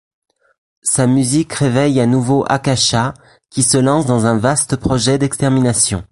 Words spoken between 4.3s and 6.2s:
vaste projet d’extermination.